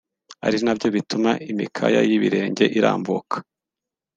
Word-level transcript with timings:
ari 0.45 0.57
nabyo 0.63 0.87
bituma 0.95 1.29
imikaya 1.51 1.99
y’ibirenge 2.09 2.65
irambuka 2.77 3.35